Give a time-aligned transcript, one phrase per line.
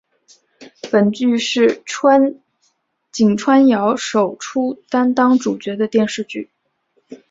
[0.91, 1.83] 本剧是
[3.11, 6.49] 井川遥首出担当主角的电视剧。